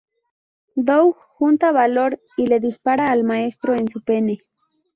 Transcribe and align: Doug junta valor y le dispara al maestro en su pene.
Doug 0.77 1.15
junta 1.37 1.71
valor 1.71 2.19
y 2.35 2.47
le 2.47 2.59
dispara 2.59 3.11
al 3.11 3.23
maestro 3.23 3.75
en 3.75 3.87
su 3.87 4.01
pene. 4.01 4.39